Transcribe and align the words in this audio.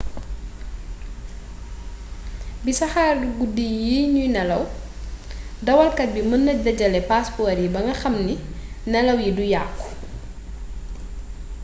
ci 2.63 2.71
saxaaru 2.81 3.27
guddi 3.39 3.65
yi 3.87 3.97
ñuy 4.13 4.29
nelaw 4.35 4.63
dawalkat 5.65 6.09
bi 6.15 6.21
mën 6.29 6.41
na 6.45 6.53
dajale 6.65 6.99
paaspoor 7.09 7.57
yi 7.61 7.73
ba 7.73 7.79
nga 7.85 7.93
xam 8.01 8.15
ne 8.27 8.35
nelaw 8.91 9.17
yi 9.25 9.31
du 9.37 9.43
yàkku 9.53 9.87